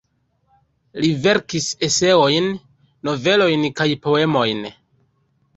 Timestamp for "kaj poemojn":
3.81-4.69